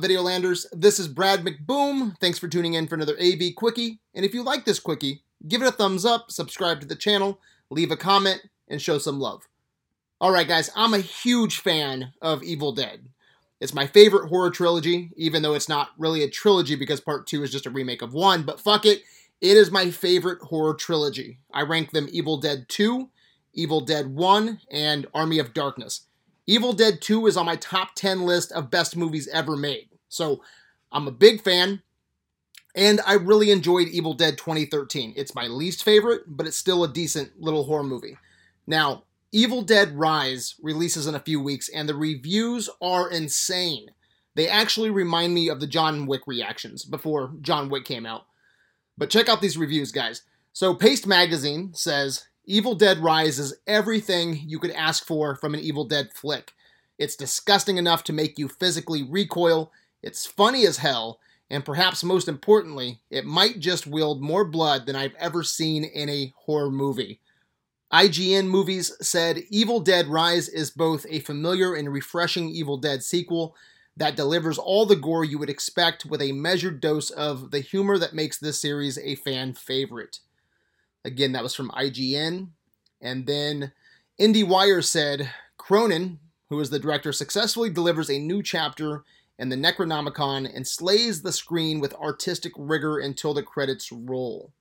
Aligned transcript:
up, 0.00 0.08
Videolanders? 0.08 0.66
This 0.72 0.98
is 0.98 1.08
Brad 1.08 1.44
McBoom. 1.44 2.18
Thanks 2.20 2.38
for 2.38 2.48
tuning 2.48 2.74
in 2.74 2.86
for 2.86 2.94
another 2.94 3.16
AV 3.20 3.54
Quickie. 3.54 3.98
And 4.14 4.24
if 4.24 4.32
you 4.34 4.42
like 4.42 4.64
this 4.64 4.80
Quickie, 4.80 5.22
give 5.46 5.62
it 5.62 5.68
a 5.68 5.72
thumbs 5.72 6.04
up, 6.04 6.30
subscribe 6.30 6.80
to 6.80 6.86
the 6.86 6.96
channel, 6.96 7.38
leave 7.70 7.90
a 7.90 7.96
comment, 7.96 8.42
and 8.68 8.80
show 8.80 8.98
some 8.98 9.20
love. 9.20 9.46
Alright, 10.20 10.48
guys, 10.48 10.70
I'm 10.74 10.94
a 10.94 10.98
huge 10.98 11.58
fan 11.58 12.12
of 12.22 12.42
Evil 12.42 12.72
Dead. 12.72 13.08
It's 13.60 13.74
my 13.74 13.86
favorite 13.86 14.28
horror 14.28 14.50
trilogy, 14.50 15.10
even 15.16 15.42
though 15.42 15.54
it's 15.54 15.68
not 15.68 15.90
really 15.98 16.22
a 16.22 16.30
trilogy 16.30 16.76
because 16.76 17.00
part 17.00 17.26
two 17.26 17.42
is 17.42 17.52
just 17.52 17.66
a 17.66 17.70
remake 17.70 18.02
of 18.02 18.14
one, 18.14 18.42
but 18.44 18.60
fuck 18.60 18.86
it, 18.86 19.02
it 19.40 19.56
is 19.56 19.70
my 19.70 19.90
favorite 19.90 20.40
horror 20.42 20.74
trilogy. 20.74 21.38
I 21.52 21.62
rank 21.62 21.90
them 21.90 22.08
Evil 22.10 22.38
Dead 22.38 22.66
2, 22.68 23.08
Evil 23.52 23.80
Dead 23.80 24.06
1, 24.06 24.60
and 24.70 25.06
Army 25.12 25.38
of 25.38 25.52
Darkness. 25.52 26.06
Evil 26.46 26.72
Dead 26.72 27.00
2 27.00 27.26
is 27.26 27.36
on 27.36 27.46
my 27.46 27.56
top 27.56 27.94
10 27.94 28.22
list 28.22 28.50
of 28.52 28.70
best 28.70 28.96
movies 28.96 29.28
ever 29.28 29.56
made. 29.56 29.89
So 30.10 30.42
I'm 30.92 31.08
a 31.08 31.12
big 31.12 31.40
fan, 31.40 31.82
and 32.74 33.00
I 33.06 33.14
really 33.14 33.50
enjoyed 33.50 33.88
Evil 33.88 34.12
Dead 34.12 34.36
2013. 34.36 35.14
It's 35.16 35.34
my 35.34 35.46
least 35.46 35.82
favorite, 35.82 36.22
but 36.26 36.46
it's 36.46 36.56
still 36.56 36.84
a 36.84 36.92
decent 36.92 37.40
little 37.40 37.64
horror 37.64 37.84
movie. 37.84 38.18
Now, 38.66 39.04
Evil 39.32 39.62
Dead 39.62 39.96
Rise 39.96 40.56
releases 40.60 41.06
in 41.06 41.14
a 41.14 41.20
few 41.20 41.40
weeks, 41.40 41.68
and 41.68 41.88
the 41.88 41.94
reviews 41.94 42.68
are 42.82 43.08
insane. 43.08 43.92
They 44.34 44.48
actually 44.48 44.90
remind 44.90 45.32
me 45.34 45.48
of 45.48 45.60
the 45.60 45.66
John 45.66 46.06
Wick 46.06 46.22
reactions 46.26 46.84
before 46.84 47.32
John 47.40 47.68
Wick 47.68 47.84
came 47.84 48.06
out. 48.06 48.26
But 48.98 49.10
check 49.10 49.28
out 49.28 49.40
these 49.40 49.56
reviews, 49.56 49.92
guys. 49.92 50.22
So, 50.52 50.74
Paste 50.74 51.06
Magazine 51.06 51.72
says 51.74 52.26
Evil 52.44 52.74
Dead 52.74 52.98
Rise 52.98 53.38
is 53.38 53.54
everything 53.66 54.40
you 54.46 54.58
could 54.58 54.72
ask 54.72 55.06
for 55.06 55.36
from 55.36 55.54
an 55.54 55.60
Evil 55.60 55.84
Dead 55.84 56.10
flick. 56.12 56.52
It's 56.98 57.16
disgusting 57.16 57.76
enough 57.78 58.04
to 58.04 58.12
make 58.12 58.38
you 58.38 58.48
physically 58.48 59.02
recoil, 59.02 59.72
it's 60.02 60.26
funny 60.26 60.66
as 60.66 60.78
hell, 60.78 61.20
and 61.50 61.64
perhaps 61.64 62.04
most 62.04 62.28
importantly, 62.28 63.00
it 63.10 63.24
might 63.24 63.58
just 63.58 63.86
wield 63.86 64.22
more 64.22 64.44
blood 64.44 64.86
than 64.86 64.96
I've 64.96 65.14
ever 65.18 65.42
seen 65.42 65.84
in 65.84 66.08
a 66.08 66.32
horror 66.36 66.70
movie. 66.70 67.20
IGN 67.92 68.46
Movies 68.46 68.92
said 69.00 69.42
Evil 69.50 69.80
Dead 69.80 70.06
Rise 70.06 70.48
is 70.48 70.70
both 70.70 71.04
a 71.08 71.18
familiar 71.20 71.74
and 71.74 71.92
refreshing 71.92 72.48
Evil 72.48 72.76
Dead 72.76 73.02
sequel 73.02 73.56
that 73.96 74.16
delivers 74.16 74.58
all 74.58 74.86
the 74.86 74.94
gore 74.94 75.24
you 75.24 75.38
would 75.38 75.50
expect 75.50 76.06
with 76.06 76.22
a 76.22 76.30
measured 76.30 76.80
dose 76.80 77.10
of 77.10 77.50
the 77.50 77.58
humor 77.58 77.98
that 77.98 78.14
makes 78.14 78.38
this 78.38 78.60
series 78.60 78.96
a 78.98 79.16
fan 79.16 79.52
favorite. 79.54 80.20
Again, 81.04 81.32
that 81.32 81.42
was 81.42 81.54
from 81.54 81.70
IGN. 81.70 82.50
And 83.00 83.26
then 83.26 83.72
IndieWire 84.20 84.84
said 84.84 85.30
Cronin, 85.56 86.20
who 86.48 86.60
is 86.60 86.70
the 86.70 86.78
director, 86.78 87.12
successfully 87.12 87.70
delivers 87.70 88.08
a 88.08 88.18
new 88.18 88.42
chapter 88.42 89.04
in 89.40 89.48
the 89.48 89.56
Necronomicon 89.56 90.54
and 90.54 90.68
slays 90.68 91.22
the 91.22 91.32
screen 91.32 91.80
with 91.80 91.94
artistic 91.94 92.52
rigor 92.58 92.98
until 92.98 93.32
the 93.32 93.42
credits 93.42 93.90
roll. 93.90 94.52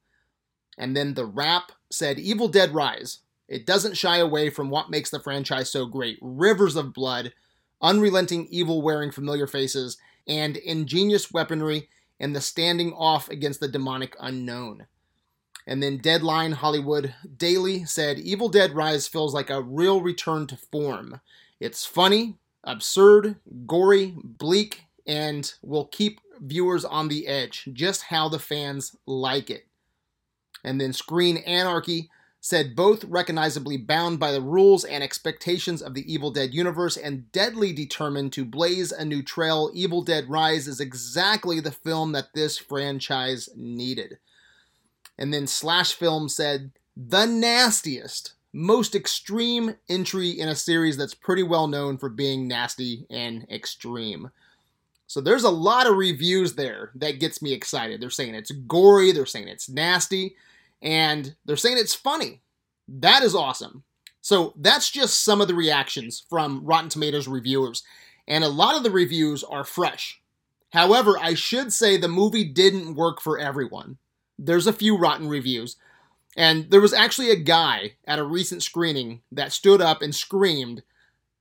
And 0.77 0.95
then 0.95 1.15
The 1.15 1.25
Wrap 1.25 1.73
said 1.91 2.17
Evil 2.17 2.47
Dead 2.47 2.73
Rise. 2.73 3.19
It 3.49 3.65
doesn't 3.65 3.97
shy 3.97 4.19
away 4.19 4.49
from 4.49 4.69
what 4.69 4.89
makes 4.89 5.09
the 5.09 5.19
franchise 5.19 5.69
so 5.69 5.85
great 5.85 6.17
rivers 6.21 6.77
of 6.77 6.93
blood, 6.93 7.33
unrelenting 7.81 8.47
evil 8.49 8.81
wearing 8.81 9.11
familiar 9.11 9.47
faces, 9.47 9.97
and 10.25 10.55
ingenious 10.55 11.29
weaponry 11.29 11.89
and 12.17 12.33
the 12.33 12.39
standing 12.39 12.93
off 12.93 13.27
against 13.29 13.59
the 13.59 13.67
demonic 13.67 14.15
unknown. 14.17 14.87
And 15.67 15.83
then 15.83 15.97
Deadline 15.97 16.53
Hollywood 16.53 17.13
Daily 17.35 17.83
said 17.83 18.17
Evil 18.17 18.47
Dead 18.47 18.73
Rise 18.73 19.09
feels 19.09 19.33
like 19.33 19.49
a 19.49 19.61
real 19.61 20.01
return 20.01 20.47
to 20.47 20.55
form. 20.55 21.19
It's 21.59 21.83
funny, 21.83 22.37
absurd, 22.63 23.37
gory, 23.65 24.13
bleak, 24.23 24.85
and 25.07 25.53
will 25.61 25.85
keep 25.85 26.19
viewers 26.39 26.85
on 26.85 27.07
the 27.07 27.27
edge, 27.27 27.67
just 27.73 28.03
how 28.03 28.29
the 28.29 28.39
fans 28.39 28.95
like 29.05 29.49
it. 29.49 29.65
And 30.63 30.79
then 30.79 30.93
Screen 30.93 31.37
Anarchy 31.37 32.09
said 32.41 32.75
both 32.75 33.03
recognizably 33.03 33.75
bound 33.77 34.19
by 34.19 34.31
the 34.31 34.41
rules 34.41 34.85
and 34.85 35.03
expectations 35.03 35.81
of 35.81 35.93
the 35.93 36.11
Evil 36.11 36.31
Dead 36.31 36.53
universe 36.53 36.95
and 36.95 37.29
deadly 37.31 37.73
determined 37.73 38.31
to 38.33 38.45
blaze 38.45 38.91
a 38.91 39.03
new 39.03 39.21
trail, 39.21 39.69
Evil 39.73 40.01
Dead 40.01 40.29
Rise 40.29 40.67
is 40.67 40.79
exactly 40.79 41.59
the 41.59 41.71
film 41.71 42.13
that 42.13 42.33
this 42.33 42.57
franchise 42.57 43.49
needed. 43.55 44.19
And 45.17 45.33
then 45.33 45.47
Slash 45.47 45.93
Film 45.93 46.29
said, 46.29 46.71
the 46.95 47.25
nastiest, 47.25 48.33
most 48.53 48.95
extreme 48.95 49.75
entry 49.89 50.29
in 50.29 50.49
a 50.49 50.55
series 50.55 50.97
that's 50.97 51.13
pretty 51.13 51.43
well 51.43 51.67
known 51.67 51.97
for 51.97 52.09
being 52.09 52.47
nasty 52.47 53.05
and 53.09 53.45
extreme. 53.49 54.31
So 55.07 55.21
there's 55.21 55.43
a 55.43 55.49
lot 55.49 55.87
of 55.87 55.97
reviews 55.97 56.53
there 56.53 56.91
that 56.95 57.19
gets 57.19 57.41
me 57.41 57.53
excited. 57.53 58.01
They're 58.01 58.09
saying 58.09 58.35
it's 58.35 58.51
gory, 58.51 59.11
they're 59.11 59.25
saying 59.25 59.47
it's 59.47 59.69
nasty, 59.69 60.35
and 60.81 61.35
they're 61.45 61.57
saying 61.57 61.77
it's 61.77 61.95
funny. 61.95 62.41
That 62.87 63.23
is 63.23 63.35
awesome. 63.35 63.83
So 64.21 64.53
that's 64.57 64.91
just 64.91 65.23
some 65.23 65.41
of 65.41 65.47
the 65.47 65.55
reactions 65.55 66.23
from 66.29 66.65
Rotten 66.65 66.89
Tomatoes 66.89 67.27
reviewers, 67.27 67.83
and 68.27 68.43
a 68.43 68.49
lot 68.49 68.75
of 68.75 68.83
the 68.83 68.91
reviews 68.91 69.43
are 69.43 69.63
fresh. 69.63 70.21
However, 70.71 71.17
I 71.19 71.33
should 71.33 71.73
say 71.73 71.97
the 71.97 72.07
movie 72.07 72.43
didn't 72.43 72.95
work 72.95 73.21
for 73.21 73.39
everyone. 73.39 73.97
There's 74.37 74.67
a 74.67 74.73
few 74.73 74.97
rotten 74.97 75.27
reviews, 75.27 75.77
and 76.37 76.69
there 76.69 76.81
was 76.81 76.93
actually 76.93 77.31
a 77.31 77.35
guy 77.35 77.93
at 78.05 78.19
a 78.19 78.23
recent 78.23 78.63
screening 78.63 79.21
that 79.31 79.51
stood 79.51 79.81
up 79.81 80.01
and 80.01 80.13
screamed, 80.13 80.83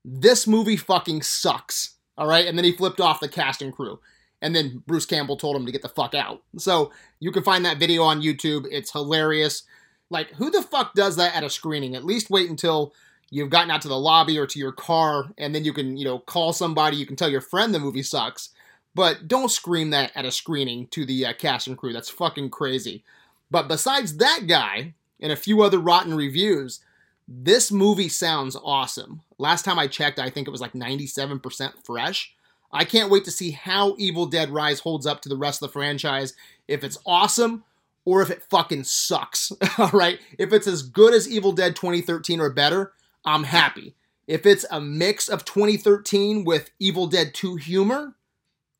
This 0.05 0.47
movie 0.47 0.77
fucking 0.77 1.23
sucks. 1.23 1.97
All 2.17 2.27
right. 2.27 2.47
And 2.47 2.59
then 2.59 2.65
he 2.65 2.73
flipped 2.73 3.01
off 3.01 3.21
the 3.21 3.29
cast 3.29 3.63
and 3.63 3.73
crew. 3.73 4.01
And 4.41 4.55
then 4.55 4.83
Bruce 4.87 5.07
Campbell 5.07 5.37
told 5.37 5.57
him 5.57 5.67
to 5.67 5.73
get 5.73 5.83
the 5.83 5.89
fuck 5.89 6.15
out. 6.15 6.43
So 6.57 6.93
you 7.21 7.31
can 7.33 7.43
find 7.43 7.65
that 7.65 7.79
video 7.79 8.03
on 8.03 8.23
YouTube. 8.23 8.67
It's 8.71 8.93
hilarious. 8.93 9.65
Like, 10.11 10.31
who 10.33 10.51
the 10.51 10.63
fuck 10.63 10.95
does 10.95 11.17
that 11.17 11.35
at 11.35 11.45
a 11.45 11.51
screening? 11.51 11.95
At 11.95 12.05
least 12.05 12.31
wait 12.31 12.49
until 12.49 12.95
you've 13.31 13.51
gotten 13.51 13.71
out 13.71 13.83
to 13.83 13.89
the 13.89 13.99
lobby 13.99 14.39
or 14.39 14.47
to 14.47 14.59
your 14.59 14.73
car, 14.73 15.27
and 15.37 15.55
then 15.55 15.65
you 15.65 15.73
can, 15.73 15.97
you 15.97 16.05
know, 16.05 16.19
call 16.19 16.53
somebody. 16.53 16.97
You 16.97 17.05
can 17.05 17.17
tell 17.17 17.29
your 17.29 17.41
friend 17.43 17.75
the 17.75 17.79
movie 17.79 18.03
sucks. 18.03 18.51
But 18.95 19.29
don't 19.29 19.51
scream 19.51 19.91
that 19.91 20.13
at 20.15 20.25
a 20.25 20.33
screening 20.33 20.87
to 20.89 21.05
the 21.05 21.27
uh, 21.27 21.33
cast 21.35 21.67
and 21.67 21.77
crew. 21.77 21.93
That's 21.93 22.09
fucking 22.09 22.51
crazy. 22.51 23.05
But 23.51 23.69
besides 23.69 24.17
that 24.17 24.47
guy 24.47 24.95
and 25.21 25.33
a 25.33 25.37
few 25.37 25.63
other 25.63 25.79
rotten 25.79 26.15
reviews, 26.15 26.81
this 27.27 27.71
movie 27.71 28.09
sounds 28.09 28.57
awesome. 28.63 29.23
Last 29.39 29.65
time 29.65 29.79
I 29.79 29.87
checked, 29.87 30.19
I 30.19 30.31
think 30.31 30.49
it 30.49 30.51
was 30.53 30.61
like 30.61 30.73
97% 30.73 31.73
fresh. 31.85 32.35
I 32.73 32.85
can't 32.85 33.11
wait 33.11 33.25
to 33.25 33.31
see 33.31 33.53
how 33.53 33.95
Evil 33.99 34.27
Dead 34.27 34.51
Rise 34.51 34.81
holds 34.81 35.07
up 35.07 35.23
to 35.23 35.29
the 35.29 35.37
rest 35.37 35.63
of 35.63 35.69
the 35.69 35.73
franchise. 35.73 36.35
If 36.67 36.85
it's 36.85 36.99
awesome 37.07 37.65
or 38.05 38.23
if 38.23 38.31
it 38.31 38.43
fucking 38.43 38.85
sucks. 38.85 39.53
All 39.79 39.91
right? 39.93 40.19
If 40.39 40.53
it's 40.53 40.67
as 40.67 40.83
good 40.83 41.13
as 41.13 41.29
Evil 41.29 41.53
Dead 41.53 41.77
2013 41.77 42.41
or 42.41 42.51
better, 42.51 42.93
I'm 43.25 43.45
happy. 43.45 43.95
If 44.27 44.47
it's 44.47 44.65
a 44.71 44.81
mix 44.81 45.29
of 45.29 45.45
2013 45.45 46.45
with 46.45 46.71
Evil 46.79 47.07
Dead 47.07 47.35
2 47.35 47.57
humor, 47.57 48.15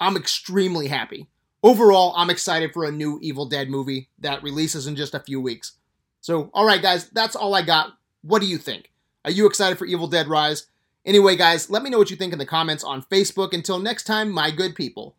I'm 0.01 0.17
extremely 0.17 0.89
happy. 0.89 1.29
Overall, 1.63 2.15
I'm 2.17 2.31
excited 2.31 2.73
for 2.73 2.85
a 2.85 2.93
new 2.93 3.19
Evil 3.21 3.47
Dead 3.47 3.69
movie 3.69 4.09
that 4.21 4.43
releases 4.43 4.87
in 4.87 4.95
just 4.95 5.15
a 5.15 5.21
few 5.21 5.41
weeks. 5.41 5.73
So, 6.21 6.51
all 6.55 6.65
right, 6.65 6.81
guys, 6.81 7.09
that's 7.11 7.35
all 7.35 7.55
I 7.55 7.63
got. 7.63 7.95
What 8.23 8.41
do 8.41 8.47
you 8.47 8.59
think? 8.59 8.93
Are 9.25 9.31
you 9.31 9.47
excited 9.47 9.77
for 9.77 9.85
Evil 9.85 10.07
Dead 10.07 10.29
Rise? 10.29 10.67
Anyway, 11.05 11.37
guys, 11.37 11.69
let 11.71 11.83
me 11.83 11.91
know 11.91 11.99
what 11.99 12.11
you 12.11 12.17
think 12.17 12.33
in 12.33 12.39
the 12.39 12.47
comments 12.47 12.85
on 12.85 13.03
Facebook. 13.03 13.53
Until 13.53 13.79
next 13.79 14.05
time, 14.05 14.31
my 14.31 14.51
good 14.51 14.75
people, 14.75 15.17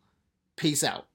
peace 0.56 0.82
out. 0.82 1.06